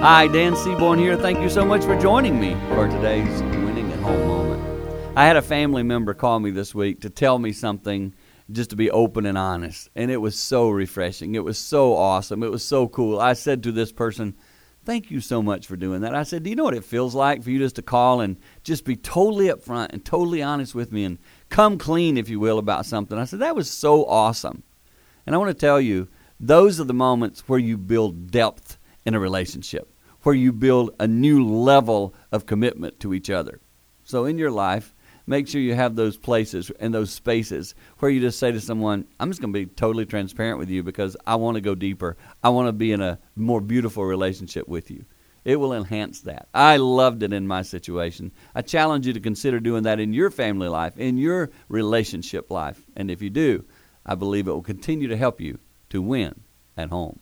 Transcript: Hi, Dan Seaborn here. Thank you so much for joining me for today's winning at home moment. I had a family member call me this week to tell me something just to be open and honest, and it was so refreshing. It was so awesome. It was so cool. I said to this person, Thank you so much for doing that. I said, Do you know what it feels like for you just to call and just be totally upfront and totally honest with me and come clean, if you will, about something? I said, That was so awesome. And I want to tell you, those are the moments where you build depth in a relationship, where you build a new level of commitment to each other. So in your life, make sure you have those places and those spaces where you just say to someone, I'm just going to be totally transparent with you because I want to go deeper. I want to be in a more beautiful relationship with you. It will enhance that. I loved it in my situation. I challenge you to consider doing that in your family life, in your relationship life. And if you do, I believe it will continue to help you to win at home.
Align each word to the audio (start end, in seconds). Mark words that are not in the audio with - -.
Hi, 0.00 0.28
Dan 0.28 0.54
Seaborn 0.54 1.00
here. 1.00 1.16
Thank 1.16 1.40
you 1.40 1.50
so 1.50 1.64
much 1.64 1.82
for 1.82 1.98
joining 1.98 2.38
me 2.38 2.54
for 2.68 2.86
today's 2.86 3.42
winning 3.42 3.90
at 3.90 3.98
home 3.98 4.28
moment. 4.28 5.18
I 5.18 5.26
had 5.26 5.34
a 5.34 5.42
family 5.42 5.82
member 5.82 6.14
call 6.14 6.38
me 6.38 6.52
this 6.52 6.72
week 6.72 7.00
to 7.00 7.10
tell 7.10 7.40
me 7.40 7.50
something 7.50 8.14
just 8.48 8.70
to 8.70 8.76
be 8.76 8.92
open 8.92 9.26
and 9.26 9.36
honest, 9.36 9.90
and 9.96 10.08
it 10.12 10.18
was 10.18 10.38
so 10.38 10.70
refreshing. 10.70 11.34
It 11.34 11.42
was 11.42 11.58
so 11.58 11.96
awesome. 11.96 12.44
It 12.44 12.50
was 12.52 12.64
so 12.64 12.86
cool. 12.86 13.18
I 13.18 13.32
said 13.32 13.64
to 13.64 13.72
this 13.72 13.90
person, 13.90 14.36
Thank 14.84 15.10
you 15.10 15.20
so 15.20 15.42
much 15.42 15.66
for 15.66 15.74
doing 15.74 16.02
that. 16.02 16.14
I 16.14 16.22
said, 16.22 16.44
Do 16.44 16.50
you 16.50 16.54
know 16.54 16.62
what 16.62 16.74
it 16.74 16.84
feels 16.84 17.16
like 17.16 17.42
for 17.42 17.50
you 17.50 17.58
just 17.58 17.74
to 17.74 17.82
call 17.82 18.20
and 18.20 18.36
just 18.62 18.84
be 18.84 18.94
totally 18.94 19.46
upfront 19.46 19.88
and 19.90 20.04
totally 20.04 20.44
honest 20.44 20.76
with 20.76 20.92
me 20.92 21.02
and 21.02 21.18
come 21.48 21.76
clean, 21.76 22.16
if 22.16 22.28
you 22.28 22.38
will, 22.38 22.60
about 22.60 22.86
something? 22.86 23.18
I 23.18 23.24
said, 23.24 23.40
That 23.40 23.56
was 23.56 23.68
so 23.68 24.04
awesome. 24.04 24.62
And 25.26 25.34
I 25.34 25.38
want 25.38 25.48
to 25.48 25.54
tell 25.54 25.80
you, 25.80 26.06
those 26.38 26.78
are 26.78 26.84
the 26.84 26.94
moments 26.94 27.48
where 27.48 27.58
you 27.58 27.76
build 27.76 28.30
depth 28.30 28.77
in 29.04 29.14
a 29.14 29.20
relationship, 29.20 29.92
where 30.22 30.34
you 30.34 30.52
build 30.52 30.94
a 30.98 31.06
new 31.06 31.46
level 31.46 32.14
of 32.32 32.46
commitment 32.46 33.00
to 33.00 33.14
each 33.14 33.30
other. 33.30 33.60
So 34.04 34.24
in 34.24 34.38
your 34.38 34.50
life, 34.50 34.94
make 35.26 35.46
sure 35.46 35.60
you 35.60 35.74
have 35.74 35.94
those 35.94 36.16
places 36.16 36.70
and 36.80 36.92
those 36.92 37.12
spaces 37.12 37.74
where 37.98 38.10
you 38.10 38.20
just 38.20 38.38
say 38.38 38.50
to 38.50 38.60
someone, 38.60 39.06
I'm 39.20 39.30
just 39.30 39.40
going 39.40 39.52
to 39.52 39.58
be 39.58 39.66
totally 39.66 40.06
transparent 40.06 40.58
with 40.58 40.70
you 40.70 40.82
because 40.82 41.16
I 41.26 41.36
want 41.36 41.56
to 41.56 41.60
go 41.60 41.74
deeper. 41.74 42.16
I 42.42 42.48
want 42.48 42.68
to 42.68 42.72
be 42.72 42.92
in 42.92 43.02
a 43.02 43.18
more 43.36 43.60
beautiful 43.60 44.04
relationship 44.04 44.66
with 44.66 44.90
you. 44.90 45.04
It 45.44 45.56
will 45.56 45.72
enhance 45.72 46.22
that. 46.22 46.48
I 46.52 46.76
loved 46.76 47.22
it 47.22 47.32
in 47.32 47.46
my 47.46 47.62
situation. 47.62 48.32
I 48.54 48.62
challenge 48.62 49.06
you 49.06 49.12
to 49.14 49.20
consider 49.20 49.60
doing 49.60 49.84
that 49.84 50.00
in 50.00 50.12
your 50.12 50.30
family 50.30 50.68
life, 50.68 50.98
in 50.98 51.16
your 51.16 51.50
relationship 51.68 52.50
life. 52.50 52.82
And 52.96 53.10
if 53.10 53.22
you 53.22 53.30
do, 53.30 53.64
I 54.04 54.14
believe 54.14 54.48
it 54.48 54.52
will 54.52 54.62
continue 54.62 55.08
to 55.08 55.16
help 55.16 55.40
you 55.40 55.58
to 55.90 56.02
win 56.02 56.40
at 56.76 56.90
home. 56.90 57.18